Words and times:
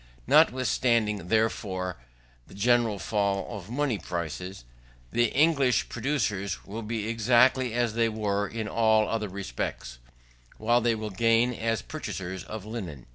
Notwithstanding, 0.25 1.27
therefore, 1.27 1.97
the 2.47 2.55
general 2.55 2.97
fall 2.97 3.45
of 3.55 3.69
money 3.69 3.99
prices, 3.99 4.65
the 5.11 5.25
English 5.31 5.89
producers 5.89 6.65
will 6.65 6.81
be 6.81 7.07
exactly 7.07 7.75
as 7.75 7.93
they 7.93 8.09
were 8.09 8.47
in 8.47 8.67
all 8.67 9.07
other 9.07 9.29
respects, 9.29 9.99
while 10.57 10.81
they 10.81 10.95
will 10.95 11.11
gain 11.11 11.53
as 11.53 11.83
purchasers 11.83 12.43
of 12.43 12.65
linen. 12.65 13.05